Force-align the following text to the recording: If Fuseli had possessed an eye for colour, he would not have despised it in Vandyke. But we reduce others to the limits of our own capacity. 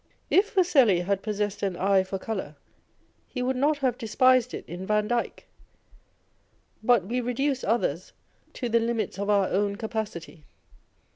If 0.31 0.55
Fuseli 0.55 1.01
had 1.03 1.21
possessed 1.21 1.61
an 1.61 1.77
eye 1.77 2.01
for 2.01 2.17
colour, 2.17 2.55
he 3.27 3.43
would 3.43 3.55
not 3.55 3.77
have 3.77 3.99
despised 3.99 4.51
it 4.51 4.65
in 4.67 4.83
Vandyke. 4.87 5.45
But 6.81 7.05
we 7.05 7.21
reduce 7.21 7.63
others 7.63 8.11
to 8.53 8.67
the 8.67 8.79
limits 8.79 9.19
of 9.19 9.29
our 9.29 9.49
own 9.49 9.75
capacity. 9.75 10.43